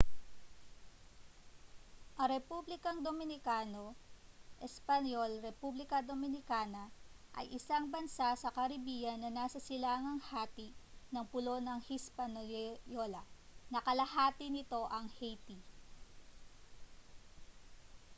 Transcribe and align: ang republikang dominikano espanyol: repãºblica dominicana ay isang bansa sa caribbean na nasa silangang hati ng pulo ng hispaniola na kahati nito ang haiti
ang 2.19 2.27
republikang 2.35 2.99
dominikano 3.07 3.85
espanyol: 4.67 5.29
repãºblica 5.47 5.97
dominicana 6.09 6.83
ay 7.39 7.45
isang 7.57 7.85
bansa 7.95 8.29
sa 8.41 8.49
caribbean 8.57 9.19
na 9.21 9.29
nasa 9.37 9.59
silangang 9.69 10.17
hati 10.33 10.67
ng 11.13 11.25
pulo 11.31 11.55
ng 11.61 11.77
hispaniola 11.89 13.21
na 13.73 13.79
kahati 13.87 14.45
nito 14.49 14.81
ang 14.95 15.05
haiti 15.21 15.57